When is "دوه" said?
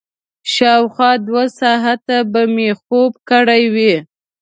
1.27-1.43